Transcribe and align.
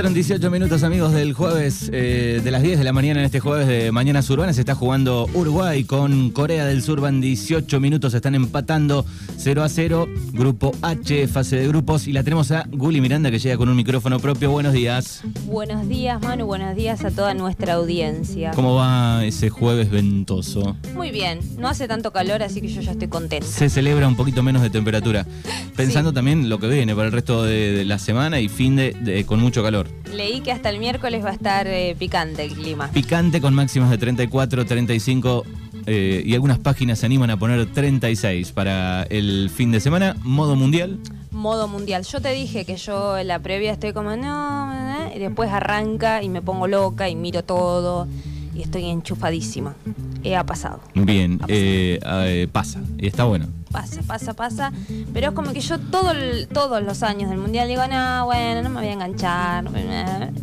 pasaron 0.00 0.14
18 0.14 0.50
minutos, 0.50 0.82
amigos, 0.82 1.12
del 1.12 1.34
jueves 1.34 1.90
eh, 1.92 2.40
de 2.42 2.50
las 2.50 2.62
10 2.62 2.78
de 2.78 2.84
la 2.84 2.92
mañana 2.94 3.20
en 3.20 3.26
este 3.26 3.38
jueves 3.38 3.66
de 3.68 3.92
Mañanas 3.92 4.30
Urbanas. 4.30 4.56
Está 4.56 4.74
jugando 4.74 5.28
Uruguay 5.34 5.84
con 5.84 6.30
Corea 6.30 6.64
del 6.64 6.82
Sur. 6.82 7.02
Van 7.02 7.20
18 7.20 7.78
minutos, 7.80 8.14
están 8.14 8.34
empatando 8.34 9.04
0 9.36 9.62
a 9.62 9.68
0. 9.68 10.08
Grupo 10.32 10.72
H, 10.80 11.28
fase 11.28 11.56
de 11.56 11.68
grupos. 11.68 12.08
Y 12.08 12.14
la 12.14 12.22
tenemos 12.24 12.50
a 12.50 12.64
Guli 12.70 13.02
Miranda 13.02 13.30
que 13.30 13.38
llega 13.38 13.58
con 13.58 13.68
un 13.68 13.76
micrófono 13.76 14.18
propio. 14.20 14.50
Buenos 14.50 14.72
días. 14.72 15.20
Buenos 15.44 15.86
días, 15.86 16.18
Manu. 16.22 16.46
Buenos 16.46 16.74
días 16.74 17.04
a 17.04 17.10
toda 17.10 17.34
nuestra 17.34 17.74
audiencia. 17.74 18.52
¿Cómo 18.52 18.76
va 18.76 19.22
ese 19.26 19.50
jueves 19.50 19.90
ventoso? 19.90 20.78
Muy 20.94 21.10
bien. 21.10 21.40
No 21.58 21.68
hace 21.68 21.86
tanto 21.88 22.10
calor, 22.10 22.42
así 22.42 22.62
que 22.62 22.68
yo 22.68 22.80
ya 22.80 22.92
estoy 22.92 23.08
contenta. 23.08 23.46
Se 23.46 23.68
celebra 23.68 24.08
un 24.08 24.16
poquito 24.16 24.42
menos 24.42 24.62
de 24.62 24.70
temperatura. 24.70 25.26
Pensando 25.76 26.14
también 26.14 26.48
lo 26.48 26.58
que 26.58 26.68
viene 26.68 26.94
para 26.94 27.08
el 27.08 27.12
resto 27.12 27.44
de, 27.44 27.72
de 27.72 27.84
la 27.84 27.98
semana 27.98 28.40
y 28.40 28.48
fin 28.48 28.76
de, 28.76 28.92
de- 28.94 29.26
con 29.26 29.40
mucho 29.40 29.62
calor. 29.62 29.89
Leí 30.12 30.40
que 30.40 30.52
hasta 30.52 30.68
el 30.70 30.78
miércoles 30.78 31.24
va 31.24 31.30
a 31.30 31.34
estar 31.34 31.66
eh, 31.66 31.94
picante 31.98 32.44
el 32.44 32.54
clima. 32.54 32.90
Picante 32.92 33.40
con 33.40 33.54
máximas 33.54 33.90
de 33.90 33.98
34, 33.98 34.66
35 34.66 35.44
eh, 35.86 36.22
y 36.24 36.34
algunas 36.34 36.58
páginas 36.58 36.98
se 36.98 37.06
animan 37.06 37.30
a 37.30 37.38
poner 37.38 37.66
36 37.66 38.52
para 38.52 39.04
el 39.04 39.50
fin 39.54 39.70
de 39.70 39.80
semana. 39.80 40.16
Modo 40.22 40.56
mundial. 40.56 40.98
Modo 41.30 41.68
mundial. 41.68 42.04
Yo 42.04 42.20
te 42.20 42.32
dije 42.32 42.64
que 42.64 42.76
yo 42.76 43.16
en 43.18 43.28
la 43.28 43.38
previa 43.38 43.72
estoy 43.72 43.92
como, 43.92 44.16
no, 44.16 44.72
eh", 44.72 45.12
y 45.16 45.18
después 45.18 45.50
arranca 45.50 46.22
y 46.22 46.28
me 46.28 46.42
pongo 46.42 46.66
loca 46.66 47.08
y 47.08 47.14
miro 47.14 47.44
todo 47.44 48.08
y 48.60 48.62
estoy 48.62 48.84
enchufadísima. 48.84 49.74
Eh, 50.22 50.36
ha 50.36 50.44
pasado. 50.44 50.80
Bien, 50.94 51.40
eh, 51.48 51.98
eh, 52.04 52.48
pasa 52.52 52.80
y 52.98 53.06
está 53.06 53.24
bueno. 53.24 53.46
Pasa, 53.72 54.02
pasa, 54.02 54.34
pasa. 54.34 54.72
Pero 55.14 55.28
es 55.28 55.32
como 55.34 55.52
que 55.52 55.60
yo 55.60 55.78
todo 55.78 56.10
el- 56.10 56.48
todos 56.48 56.82
los 56.82 57.02
años 57.02 57.30
del 57.30 57.38
mundial 57.38 57.68
digo, 57.68 57.82
no, 57.88 58.24
bueno, 58.26 58.62
no 58.62 58.68
me 58.68 58.80
voy 58.80 58.88
a 58.88 58.92
enganchar. 58.92 59.64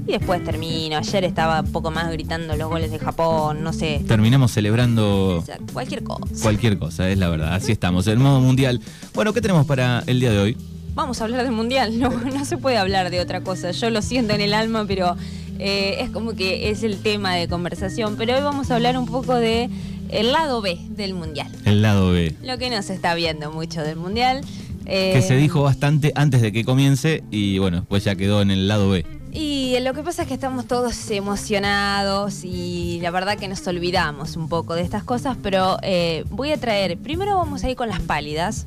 Y 0.08 0.12
después 0.14 0.44
termino. 0.44 0.98
Ayer 0.98 1.26
estaba 1.26 1.60
un 1.62 1.72
poco 1.72 1.92
más 1.92 2.10
gritando 2.12 2.56
los 2.56 2.70
goles 2.70 2.90
de 2.90 3.00
Japón, 3.00 3.64
no 3.64 3.74
sé. 3.74 4.02
Terminamos 4.08 4.52
celebrando 4.52 5.40
O 5.40 5.46
sea, 5.46 5.58
cualquier 5.74 6.04
cosa. 6.04 6.24
cualquier 6.42 6.80
cosa, 6.80 7.10
es 7.10 7.18
la 7.18 7.30
verdad. 7.30 7.54
Así 7.54 7.72
estamos, 7.72 8.08
el 8.08 8.18
modo 8.20 8.40
mundial. 8.42 8.82
Bueno, 9.14 9.34
¿qué 9.34 9.42
tenemos 9.42 9.66
para 9.68 10.04
el 10.08 10.20
día 10.20 10.32
de 10.32 10.40
hoy? 10.40 10.58
Vamos 10.96 11.22
a 11.22 11.26
hablar 11.26 11.44
del 11.44 11.52
mundial, 11.52 12.00
no, 12.00 12.10
no 12.34 12.44
se 12.46 12.58
puede 12.58 12.78
hablar 12.78 13.12
de 13.12 13.20
otra 13.20 13.42
cosa. 13.42 13.70
Yo 13.72 13.90
lo 13.92 14.02
siento 14.02 14.34
en 14.34 14.42
el 14.42 14.54
alma, 14.54 14.86
pero 14.88 15.16
eh, 15.60 15.98
es 16.00 16.10
como 16.10 16.34
que 16.34 16.70
es 16.70 16.84
el 16.84 16.98
tema 17.02 17.36
de 17.36 17.48
conversación. 17.48 18.16
Pero 18.18 18.36
hoy 18.36 18.42
vamos 18.44 18.72
a 18.72 18.76
hablar 18.76 18.98
un 18.98 19.06
poco 19.06 19.36
de 19.36 19.70
el 20.10 20.32
lado 20.32 20.62
B 20.62 20.78
del 20.90 21.14
mundial. 21.14 21.52
El 21.66 21.82
lado 21.82 22.12
B. 22.12 22.36
Lo 22.44 22.58
que 22.58 22.70
no 22.70 22.82
se 22.82 22.94
está 22.94 23.14
viendo 23.16 23.52
mucho 23.52 23.82
del 23.82 23.96
mundial. 23.98 24.42
eh, 24.86 25.12
Que 25.14 25.22
se 25.22 25.36
dijo 25.36 25.62
bastante 25.64 26.14
antes 26.16 26.42
de 26.42 26.52
que 26.52 26.64
comience 26.64 27.24
y 27.32 27.58
bueno, 27.60 27.86
pues 27.90 28.04
ya 28.06 28.16
quedó 28.16 28.42
en 28.42 28.52
el 28.52 28.68
lado 28.68 28.90
B. 28.90 29.06
Y 29.34 29.78
lo 29.82 29.94
que 29.94 30.02
pasa 30.02 30.22
es 30.24 30.28
que 30.30 30.34
estamos 30.34 30.66
todos 30.66 31.12
emocionados 31.12 32.44
y 32.44 33.00
la 33.02 33.12
verdad 33.12 33.38
que 33.38 33.48
nos 33.48 33.66
olvidamos 33.68 34.36
un 34.38 34.48
poco 34.50 34.74
de 34.74 34.82
estas 34.82 35.04
cosas, 35.04 35.38
pero 35.44 35.78
eh, 35.84 36.24
voy 36.30 36.52
a 36.52 36.58
traer, 36.58 36.98
primero 36.98 37.36
vamos 37.36 37.64
a 37.64 37.70
ir 37.70 37.76
con 37.76 37.90
las 37.90 38.00
pálidas 38.00 38.66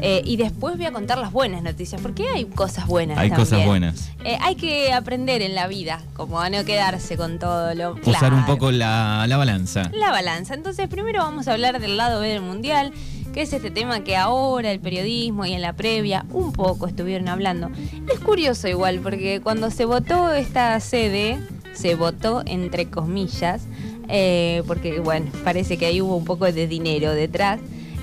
eh, 0.00 0.22
y 0.24 0.36
después 0.36 0.76
voy 0.76 0.86
a 0.86 0.92
contar 0.92 1.18
las 1.18 1.32
buenas 1.32 1.62
noticias, 1.62 2.00
porque 2.00 2.28
hay 2.28 2.44
cosas 2.44 2.86
buenas. 2.86 3.18
Hay 3.18 3.30
cosas 3.30 3.64
buenas. 3.64 4.10
Eh, 4.24 4.36
hay 4.40 4.54
que 4.54 4.92
aprender 4.92 5.42
en 5.42 5.54
la 5.54 5.66
vida, 5.66 6.02
como 6.14 6.40
a 6.40 6.50
no 6.50 6.64
quedarse 6.64 7.16
con 7.16 7.38
todo 7.38 7.74
lo... 7.74 7.96
Usar 8.04 8.32
un 8.32 8.46
poco 8.46 8.70
la, 8.70 9.26
la 9.26 9.36
balanza. 9.36 9.90
La 9.92 10.10
balanza. 10.10 10.54
Entonces, 10.54 10.88
primero 10.88 11.22
vamos 11.22 11.48
a 11.48 11.52
hablar 11.52 11.80
del 11.80 11.96
lado 11.96 12.20
B 12.20 12.28
del 12.28 12.42
mundial, 12.42 12.92
que 13.32 13.42
es 13.42 13.52
este 13.52 13.70
tema 13.70 14.04
que 14.04 14.16
ahora 14.16 14.70
el 14.70 14.80
periodismo 14.80 15.44
y 15.46 15.52
en 15.52 15.62
la 15.62 15.72
previa 15.72 16.24
un 16.30 16.52
poco 16.52 16.86
estuvieron 16.86 17.28
hablando. 17.28 17.70
Es 18.12 18.20
curioso 18.20 18.68
igual, 18.68 19.00
porque 19.00 19.40
cuando 19.42 19.70
se 19.70 19.84
votó 19.84 20.32
esta 20.32 20.78
sede, 20.80 21.38
se 21.74 21.94
votó 21.94 22.42
entre 22.46 22.86
comillas, 22.86 23.62
eh, 24.08 24.62
porque 24.66 25.00
bueno, 25.00 25.30
parece 25.44 25.76
que 25.76 25.86
ahí 25.86 26.00
hubo 26.00 26.16
un 26.16 26.24
poco 26.24 26.50
de 26.50 26.66
dinero 26.66 27.12
detrás. 27.12 27.60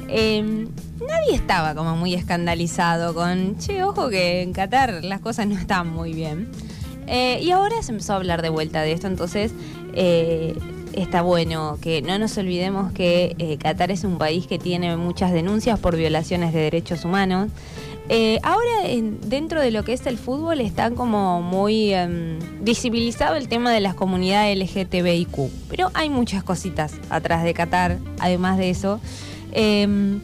Eh, 0.10 0.68
nadie 1.08 1.36
estaba 1.36 1.76
como 1.76 1.96
muy 1.96 2.14
escandalizado 2.14 3.14
con, 3.14 3.58
che, 3.58 3.84
ojo 3.84 4.10
que 4.10 4.42
en 4.42 4.54
Qatar 4.54 5.04
las 5.04 5.20
cosas 5.22 5.48
no 5.48 5.56
están 5.58 5.90
muy 5.90 6.14
bien. 6.14 6.50
Eh, 7.08 7.40
y 7.42 7.52
ahora 7.52 7.82
se 7.84 7.92
empezó 7.92 8.14
a 8.14 8.16
hablar 8.16 8.42
de 8.42 8.50
vuelta 8.50 8.82
de 8.82 8.92
esto, 8.92 9.06
entonces 9.08 9.52
eh, 9.94 10.58
está 10.94 11.22
bueno 11.22 11.78
que 11.80 12.02
no 12.02 12.18
nos 12.18 12.36
olvidemos 12.38 12.92
que 12.94 13.36
eh, 13.38 13.58
Qatar 13.58 13.92
es 13.92 14.04
un 14.04 14.18
país 14.18 14.48
que 14.48 14.58
tiene 14.58 14.98
muchas 14.98 15.32
denuncias 15.32 15.80
por 15.80 15.96
violaciones 15.96 16.52
de 16.54 16.62
derechos 16.62 17.06
humanos. 17.06 17.50
Ahora 18.44 18.86
en- 18.86 19.20
dentro 19.30 19.60
de 19.62 19.72
lo 19.72 19.84
que 19.84 19.94
es 19.94 20.06
el 20.06 20.18
fútbol 20.20 20.62
está 20.62 20.92
como 20.92 21.42
muy 21.42 21.92
em, 21.92 22.38
visibilizado 22.62 23.36
el 23.36 23.48
tema 23.48 23.72
de 23.72 23.80
las 23.80 23.96
comunidades 23.96 24.56
LGTBIQ, 24.58 25.50
pero 25.70 25.90
hay 25.96 26.10
muchas 26.12 26.44
cositas 26.44 26.94
atrás 27.10 27.44
de 27.44 27.54
Qatar, 27.56 27.98
además 28.20 28.58
de 28.60 28.70
eso. 28.70 29.00
Em, 29.56 30.20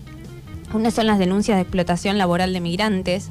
unas 0.74 0.94
son 0.94 1.08
las 1.08 1.18
denuncias 1.18 1.58
de 1.58 1.62
explotación 1.62 2.18
laboral 2.18 2.52
de 2.52 2.60
migrantes. 2.60 3.30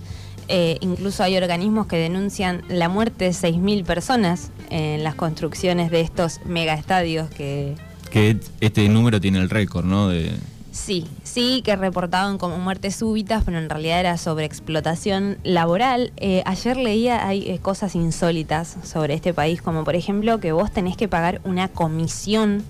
Eh, 0.48 0.78
incluso 0.80 1.22
hay 1.22 1.36
organismos 1.36 1.86
que 1.86 1.96
denuncian 1.96 2.62
la 2.68 2.88
muerte 2.88 3.26
de 3.26 3.30
6.000 3.32 3.84
personas 3.84 4.50
en 4.70 5.04
las 5.04 5.14
construcciones 5.14 5.90
de 5.90 6.00
estos 6.00 6.40
megaestadios 6.44 7.30
que 7.30 7.76
Que 8.10 8.38
este 8.60 8.88
número 8.88 9.20
tiene 9.20 9.38
el 9.38 9.48
récord, 9.48 9.84
¿no? 9.84 10.08
De, 10.08 10.32
sí, 10.72 11.06
sí, 11.22 11.62
que 11.64 11.76
reportaban 11.76 12.38
como 12.38 12.58
muertes 12.58 12.96
súbitas, 12.96 13.44
pero 13.44 13.58
en 13.58 13.68
realidad 13.68 14.00
era 14.00 14.16
sobre 14.16 14.46
explotación 14.46 15.38
laboral. 15.44 16.12
Eh, 16.16 16.42
ayer 16.46 16.76
leía 16.78 17.28
hay 17.28 17.48
eh, 17.48 17.58
cosas 17.60 17.94
insólitas 17.94 18.76
sobre 18.82 19.14
este 19.14 19.34
país, 19.34 19.62
como 19.62 19.84
por 19.84 19.94
ejemplo 19.94 20.40
que 20.40 20.52
vos 20.52 20.72
tenés 20.72 20.96
que 20.96 21.08
pagar 21.08 21.40
una 21.44 21.68
comisión 21.68 22.64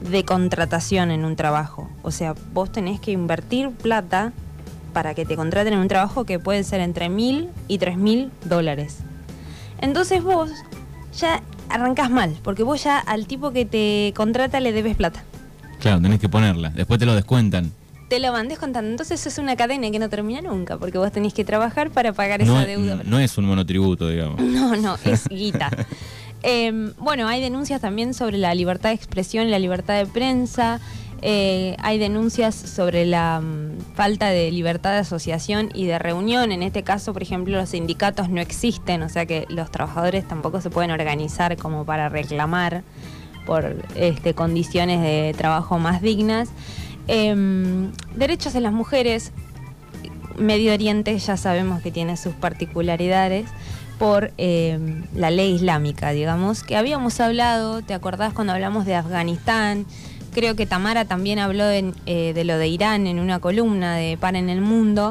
de 0.00 0.24
contratación 0.24 1.10
en 1.10 1.24
un 1.24 1.36
trabajo. 1.36 1.88
O 2.02 2.10
sea, 2.10 2.34
vos 2.52 2.70
tenés 2.72 3.00
que 3.00 3.10
invertir 3.12 3.70
plata 3.70 4.32
para 4.92 5.14
que 5.14 5.24
te 5.24 5.36
contraten 5.36 5.74
en 5.74 5.80
un 5.80 5.88
trabajo 5.88 6.24
que 6.24 6.38
puede 6.38 6.64
ser 6.64 6.80
entre 6.80 7.08
mil 7.08 7.48
y 7.68 7.78
tres 7.78 7.96
mil 7.98 8.30
dólares. 8.44 8.98
Entonces 9.80 10.22
vos 10.22 10.50
ya 11.16 11.42
arrancás 11.68 12.10
mal, 12.10 12.36
porque 12.42 12.62
vos 12.62 12.82
ya 12.82 12.98
al 12.98 13.26
tipo 13.26 13.52
que 13.52 13.64
te 13.64 14.12
contrata 14.16 14.60
le 14.60 14.72
debes 14.72 14.96
plata. 14.96 15.22
claro, 15.80 16.00
tenés 16.00 16.18
que 16.20 16.28
ponerla. 16.28 16.70
Después 16.70 16.98
te 16.98 17.06
lo 17.06 17.14
descuentan. 17.14 17.72
Te 18.08 18.20
lo 18.20 18.32
van 18.32 18.48
descontando. 18.48 18.90
Entonces 18.90 19.26
es 19.26 19.36
una 19.36 19.54
cadena 19.54 19.90
que 19.90 19.98
no 19.98 20.08
termina 20.08 20.40
nunca, 20.40 20.78
porque 20.78 20.96
vos 20.96 21.12
tenés 21.12 21.34
que 21.34 21.44
trabajar 21.44 21.90
para 21.90 22.12
pagar 22.14 22.42
No, 22.42 22.58
esa 22.58 22.62
es- 22.62 22.78
deuda. 22.78 23.02
no 23.04 23.18
es 23.18 23.36
un 23.36 23.44
monotributo, 23.44 24.08
digamos. 24.08 24.40
No, 24.42 24.74
no, 24.76 24.96
es 25.04 25.28
guita. 25.30 25.70
Eh, 26.42 26.92
bueno, 26.98 27.26
hay 27.26 27.40
denuncias 27.40 27.80
también 27.80 28.14
sobre 28.14 28.38
la 28.38 28.54
libertad 28.54 28.90
de 28.90 28.94
expresión 28.94 29.50
la 29.50 29.58
libertad 29.58 29.96
de 29.98 30.06
prensa. 30.06 30.80
Eh, 31.20 31.74
hay 31.80 31.98
denuncias 31.98 32.54
sobre 32.54 33.04
la 33.04 33.40
mm, 33.40 33.94
falta 33.96 34.28
de 34.28 34.52
libertad 34.52 34.92
de 34.92 34.98
asociación 34.98 35.70
y 35.74 35.86
de 35.86 35.98
reunión. 35.98 36.52
En 36.52 36.62
este 36.62 36.84
caso, 36.84 37.12
por 37.12 37.22
ejemplo, 37.22 37.56
los 37.56 37.70
sindicatos 37.70 38.28
no 38.28 38.40
existen, 38.40 39.02
o 39.02 39.08
sea 39.08 39.26
que 39.26 39.46
los 39.48 39.70
trabajadores 39.70 40.26
tampoco 40.28 40.60
se 40.60 40.70
pueden 40.70 40.92
organizar 40.92 41.56
como 41.56 41.84
para 41.84 42.08
reclamar 42.08 42.84
por 43.46 43.82
este, 43.96 44.34
condiciones 44.34 45.00
de 45.00 45.34
trabajo 45.36 45.78
más 45.78 46.02
dignas. 46.02 46.50
Em, 47.08 47.90
derechos 48.14 48.52
de 48.52 48.60
las 48.60 48.72
mujeres, 48.72 49.32
Medio 50.36 50.72
Oriente 50.72 51.18
ya 51.18 51.36
sabemos 51.36 51.82
que 51.82 51.90
tiene 51.90 52.16
sus 52.16 52.34
particularidades 52.34 53.46
por 53.98 54.32
eh, 54.38 54.78
la 55.14 55.30
ley 55.30 55.54
islámica, 55.54 56.10
digamos, 56.10 56.62
que 56.62 56.76
habíamos 56.76 57.18
hablado, 57.20 57.82
¿te 57.82 57.94
acordás 57.94 58.32
cuando 58.32 58.52
hablamos 58.52 58.86
de 58.86 58.94
Afganistán? 58.94 59.86
Creo 60.32 60.54
que 60.54 60.66
Tamara 60.66 61.04
también 61.04 61.38
habló 61.38 61.64
de, 61.64 61.92
eh, 62.06 62.32
de 62.32 62.44
lo 62.44 62.58
de 62.58 62.68
Irán 62.68 63.06
en 63.06 63.18
una 63.18 63.40
columna 63.40 63.96
de 63.96 64.16
Pan 64.16 64.36
en 64.36 64.50
el 64.50 64.60
Mundo. 64.60 65.10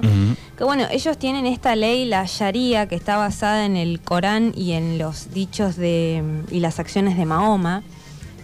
Que 0.58 0.64
bueno, 0.64 0.86
ellos 0.90 1.18
tienen 1.18 1.46
esta 1.46 1.76
ley, 1.76 2.06
la 2.06 2.26
Sharia, 2.26 2.88
que 2.88 2.96
está 2.96 3.18
basada 3.18 3.66
en 3.66 3.76
el 3.76 4.00
Corán 4.00 4.54
y 4.56 4.72
en 4.72 4.98
los 4.98 5.34
dichos 5.34 5.76
de, 5.76 6.24
y 6.50 6.60
las 6.60 6.80
acciones 6.80 7.18
de 7.18 7.26
Mahoma. 7.26 7.84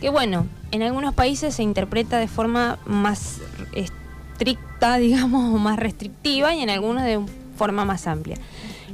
Que 0.01 0.09
bueno, 0.09 0.47
en 0.71 0.81
algunos 0.81 1.13
países 1.13 1.55
se 1.55 1.63
interpreta 1.63 2.17
de 2.17 2.27
forma 2.27 2.79
más 2.85 3.39
estricta, 3.73 4.97
digamos, 4.97 5.55
o 5.55 5.57
más 5.59 5.79
restrictiva, 5.79 6.53
y 6.53 6.61
en 6.61 6.69
algunos 6.69 7.03
de 7.03 7.21
forma 7.55 7.85
más 7.85 8.07
amplia. 8.07 8.37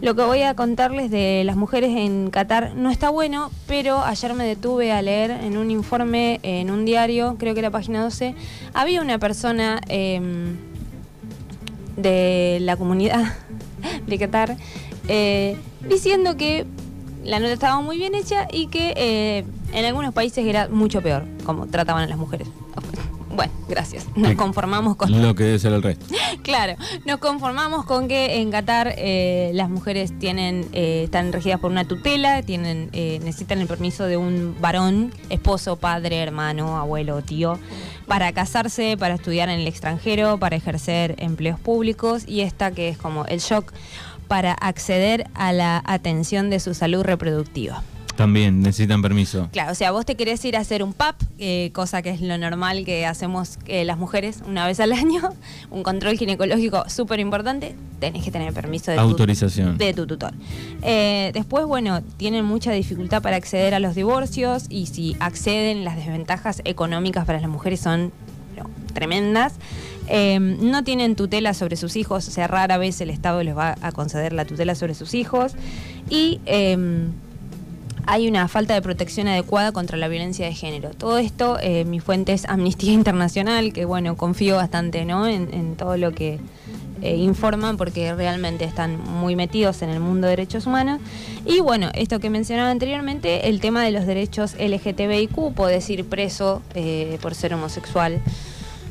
Lo 0.01 0.15
que 0.15 0.23
voy 0.23 0.43
a 0.43 0.55
contarles 0.55 1.11
de 1.11 1.43
las 1.43 1.57
mujeres 1.57 1.95
en 1.95 2.29
Qatar 2.29 2.73
no 2.75 2.89
está 2.89 3.09
bueno, 3.09 3.51
pero 3.67 4.01
ayer 4.03 4.33
me 4.33 4.45
detuve 4.45 4.93
a 4.93 5.01
leer 5.01 5.31
en 5.31 5.57
un 5.57 5.71
informe, 5.71 6.39
en 6.43 6.71
un 6.71 6.85
diario, 6.85 7.35
creo 7.37 7.53
que 7.53 7.59
era 7.59 7.69
página 7.69 8.01
12, 8.01 8.33
había 8.73 9.01
una 9.01 9.19
persona 9.19 9.81
em, 9.89 10.55
de 11.97 12.59
la 12.61 12.77
comunidad 12.77 13.33
de 14.07 14.17
Qatar 14.17 14.55
eh, 15.09 15.57
diciendo 15.89 16.37
que 16.37 16.65
la 17.25 17.39
nota 17.39 17.51
estaba 17.51 17.81
muy 17.81 17.97
bien 17.97 18.15
hecha 18.15 18.47
y 18.51 18.67
que 18.67 18.93
eh, 18.95 19.43
en 19.73 19.85
algunos 19.85 20.13
países 20.13 20.45
era 20.45 20.69
mucho 20.69 21.01
peor, 21.01 21.25
como 21.43 21.67
trataban 21.67 22.03
a 22.03 22.07
las 22.07 22.17
mujeres. 22.17 22.47
Bueno, 23.31 23.53
gracias. 23.69 24.05
Nos 24.15 24.33
conformamos 24.33 24.97
con 24.97 25.21
Lo 25.21 25.35
que 25.35 25.43
debe 25.43 25.59
ser 25.59 25.71
el 25.71 25.83
resto. 25.83 26.07
Claro, 26.49 26.77
nos 27.05 27.19
conformamos 27.19 27.85
con 27.85 28.07
que 28.07 28.41
en 28.41 28.49
Qatar 28.49 28.95
eh, 28.97 29.51
las 29.53 29.69
mujeres 29.69 30.17
tienen 30.17 30.65
eh, 30.73 31.03
están 31.03 31.31
regidas 31.31 31.59
por 31.59 31.69
una 31.69 31.87
tutela, 31.87 32.41
tienen 32.41 32.89
eh, 32.91 33.19
necesitan 33.23 33.59
el 33.59 33.67
permiso 33.67 34.05
de 34.05 34.17
un 34.17 34.55
varón, 34.59 35.13
esposo, 35.29 35.75
padre, 35.75 36.17
hermano, 36.17 36.79
abuelo, 36.79 37.21
tío, 37.21 37.59
para 38.07 38.31
casarse, 38.31 38.97
para 38.97 39.13
estudiar 39.13 39.47
en 39.49 39.59
el 39.59 39.67
extranjero, 39.67 40.39
para 40.39 40.55
ejercer 40.55 41.13
empleos 41.19 41.59
públicos 41.59 42.23
y 42.25 42.41
esta 42.41 42.71
que 42.71 42.89
es 42.89 42.97
como 42.97 43.25
el 43.27 43.41
shock 43.41 43.71
para 44.27 44.53
acceder 44.53 45.29
a 45.35 45.53
la 45.53 45.83
atención 45.85 46.49
de 46.49 46.59
su 46.59 46.73
salud 46.73 47.03
reproductiva. 47.03 47.83
También 48.19 48.59
necesitan 48.61 49.01
permiso. 49.01 49.47
Claro, 49.53 49.71
o 49.71 49.75
sea, 49.75 49.91
vos 49.91 50.05
te 50.05 50.15
querés 50.15 50.43
ir 50.43 50.57
a 50.57 50.59
hacer 50.59 50.83
un 50.83 50.91
PAP, 50.91 51.15
eh, 51.37 51.69
cosa 51.71 52.01
que 52.01 52.09
es 52.09 52.19
lo 52.19 52.37
normal 52.37 52.83
que 52.83 53.05
hacemos 53.05 53.57
eh, 53.65 53.85
las 53.85 53.97
mujeres 53.97 54.43
una 54.45 54.67
vez 54.67 54.81
al 54.81 54.91
año, 55.03 55.21
un 55.71 55.83
control 55.83 56.17
ginecológico 56.17 56.83
súper 56.89 57.21
importante, 57.21 57.75
tenés 58.01 58.25
que 58.25 58.29
tener 58.29 58.51
permiso 58.51 58.91
de, 58.91 58.97
Autorización. 58.97 59.77
Tu, 59.77 59.85
de 59.85 59.93
tu 59.93 60.05
tutor. 60.05 60.33
Eh, 60.81 61.31
después, 61.33 61.65
bueno, 61.65 62.01
tienen 62.17 62.43
mucha 62.43 62.73
dificultad 62.73 63.21
para 63.21 63.37
acceder 63.37 63.73
a 63.73 63.79
los 63.79 63.95
divorcios 63.95 64.65
y 64.67 64.87
si 64.87 65.15
acceden, 65.21 65.85
las 65.85 65.95
desventajas 65.95 66.61
económicas 66.65 67.23
para 67.23 67.39
las 67.39 67.49
mujeres 67.49 67.79
son 67.79 68.11
no, 68.57 68.69
tremendas. 68.93 69.53
no 70.09 70.83
tienen 70.83 71.15
tutela 71.15 71.53
sobre 71.53 71.77
sus 71.77 71.95
hijos, 71.95 72.27
o 72.27 72.31
sea, 72.31 72.47
rara 72.47 72.77
vez 72.77 72.99
el 72.99 73.11
Estado 73.11 73.41
les 73.43 73.55
va 73.55 73.77
a 73.81 73.93
conceder 73.93 74.33
la 74.33 74.43
tutela 74.43 74.75
sobre 74.75 74.93
sus 74.93 75.13
hijos. 75.13 75.53
Y 76.09 76.41
em, 76.45 77.11
hay 78.05 78.27
una 78.27 78.47
falta 78.47 78.73
de 78.73 78.81
protección 78.81 79.27
adecuada 79.27 79.71
contra 79.71 79.97
la 79.97 80.07
violencia 80.07 80.45
de 80.45 80.53
género. 80.53 80.91
Todo 80.91 81.17
esto, 81.17 81.57
eh, 81.61 81.85
mi 81.85 81.99
fuente 81.99 82.33
es 82.33 82.45
Amnistía 82.45 82.93
Internacional, 82.99 83.73
que 83.73 83.85
bueno, 83.85 84.15
confío 84.17 84.55
bastante 84.55 85.05
¿no? 85.05 85.27
en, 85.27 85.75
todo 85.75 85.97
lo 85.97 86.11
que 86.11 86.39
eh, 87.01 87.15
informan 87.15 87.77
porque 87.77 88.13
realmente 88.13 88.65
están 88.65 88.99
muy 88.99 89.35
metidos 89.35 89.81
en 89.81 89.89
el 89.89 89.99
mundo 89.99 90.27
de 90.27 90.31
derechos 90.31 90.65
humanos. 90.65 90.99
Y 91.45 91.59
bueno, 91.59 91.89
esto 91.93 92.19
que 92.19 92.29
mencionaba 92.29 92.69
anteriormente, 92.71 93.49
el 93.49 93.59
tema 93.59 93.83
de 93.83 93.91
los 93.91 94.05
derechos 94.05 94.55
LGTBIQ, 94.59 95.53
puedes 95.53 95.89
ir 95.89 96.05
preso 96.05 96.61
eh, 96.73 97.17
por 97.21 97.35
ser 97.35 97.53
homosexual, 97.53 98.19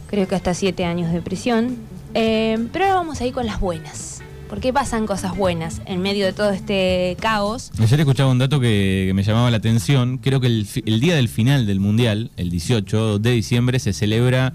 creo 0.09 0.27
que 0.27 0.35
hasta 0.35 0.55
siete 0.55 0.85
años 0.85 1.13
de 1.13 1.21
prisión. 1.21 1.77
pero 2.13 2.85
ahora 2.85 2.95
vamos 2.95 3.21
a 3.21 3.27
ir 3.27 3.35
con 3.35 3.47
las 3.47 3.61
buenas. 3.61 4.18
¿Por 4.49 4.61
qué 4.61 4.73
pasan 4.73 5.07
cosas 5.07 5.37
buenas 5.37 5.83
en 5.85 6.01
medio 6.01 6.25
de 6.25 6.33
todo 6.33 6.51
este 6.51 7.19
caos? 7.21 7.71
Ayer 7.79 8.01
escuchaba 8.01 8.31
un 8.31 8.39
dato 8.39 8.61
que, 8.61 9.13
me 9.15 9.23
llamaba 9.23 9.51
la 9.51 9.59
atención. 9.59 10.17
Creo 10.19 10.41
que 10.41 10.47
el, 10.47 11.01
día 11.01 11.17
del 11.17 11.29
final 11.29 11.67
del 11.67 11.81
Mundial, 11.81 12.31
el 12.39 12.49
18 12.49 13.19
de 13.19 13.31
diciembre, 13.33 13.79
se 13.79 13.93
celebra 13.93 14.55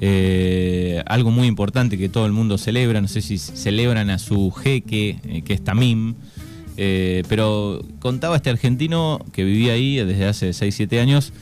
eh, 0.00 1.02
algo 1.06 1.32
muy 1.32 1.48
importante 1.48 1.98
que 1.98 2.08
todo 2.08 2.24
el 2.26 2.32
mundo 2.32 2.56
celebra. 2.56 3.00
No 3.00 3.08
sé 3.08 3.20
si 3.20 3.38
celebran 3.38 4.10
a 4.10 4.20
su 4.20 4.52
jeque, 4.52 5.18
eh, 5.24 5.42
que 5.42 5.54
es 5.54 5.64
Tamim. 5.64 6.14
Eh, 6.76 7.24
pero 7.28 7.82
contaba 7.98 8.36
este 8.36 8.50
argentino 8.50 9.24
que 9.32 9.42
vivía 9.42 9.72
ahí 9.72 9.96
desde 9.96 10.26
hace 10.26 10.50
6-7 10.50 11.00
años 11.00 11.32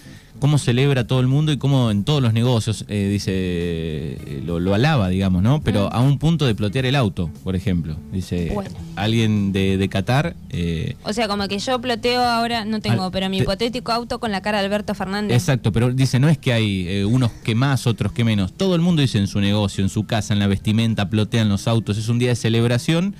cómo 0.44 0.58
celebra 0.58 1.06
todo 1.06 1.20
el 1.20 1.26
mundo 1.26 1.52
y 1.52 1.56
cómo 1.56 1.90
en 1.90 2.04
todos 2.04 2.20
los 2.20 2.34
negocios, 2.34 2.84
eh, 2.88 3.08
dice, 3.10 3.32
eh, 3.32 4.42
lo, 4.44 4.74
alaba, 4.74 5.08
digamos, 5.08 5.42
¿no? 5.42 5.62
Pero 5.62 5.90
a 5.90 6.02
un 6.02 6.18
punto 6.18 6.44
de 6.44 6.54
plotear 6.54 6.84
el 6.84 6.96
auto, 6.96 7.30
por 7.42 7.56
ejemplo. 7.56 7.96
Dice, 8.12 8.54
alguien 8.94 9.54
de, 9.54 9.78
de 9.78 9.88
Qatar... 9.88 10.36
Eh, 10.50 10.96
o 11.02 11.14
sea, 11.14 11.28
como 11.28 11.48
que 11.48 11.58
yo 11.58 11.80
ploteo 11.80 12.20
ahora, 12.20 12.66
no 12.66 12.80
tengo, 12.80 13.10
pero 13.10 13.30
mi 13.30 13.38
hipotético 13.38 13.90
auto 13.90 14.20
con 14.20 14.32
la 14.32 14.42
cara 14.42 14.58
de 14.58 14.66
Alberto 14.66 14.94
Fernández. 14.94 15.34
Exacto, 15.34 15.72
pero 15.72 15.90
dice, 15.90 16.20
no 16.20 16.28
es 16.28 16.36
que 16.36 16.52
hay 16.52 17.04
unos 17.04 17.30
que 17.42 17.54
más, 17.54 17.86
otros 17.86 18.12
que 18.12 18.22
menos. 18.22 18.52
Todo 18.52 18.74
el 18.74 18.82
mundo 18.82 19.00
dice 19.00 19.16
en 19.16 19.28
su 19.28 19.40
negocio, 19.40 19.82
en 19.82 19.88
su 19.88 20.04
casa, 20.04 20.34
en 20.34 20.40
la 20.40 20.46
vestimenta, 20.46 21.08
plotean 21.08 21.48
los 21.48 21.66
autos. 21.66 21.96
Es 21.96 22.10
un 22.10 22.18
día 22.18 22.28
de 22.28 22.36
celebración. 22.36 23.14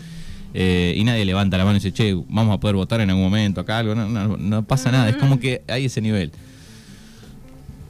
y 0.52 1.02
nadie 1.04 1.24
levanta 1.24 1.56
la 1.56 1.64
mano 1.64 1.78
y 1.78 1.80
dice, 1.80 1.94
che, 1.94 2.12
vamos 2.28 2.54
a 2.54 2.60
poder 2.60 2.76
votar 2.76 3.00
en 3.00 3.08
algún 3.08 3.24
momento 3.24 3.62
acá, 3.62 3.78
algo, 3.78 3.94
no, 3.94 4.36
no 4.36 4.62
pasa 4.66 4.92
nada, 4.92 5.08
es 5.08 5.16
como 5.16 5.40
que 5.40 5.62
hay 5.68 5.86
ese 5.86 6.02
nivel 6.02 6.30